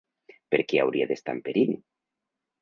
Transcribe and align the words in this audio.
Per 0.55 0.59
què 0.71 0.79
hauria 0.83 1.07
d'estar 1.11 1.37
en 1.39 1.43
perill? 1.49 1.75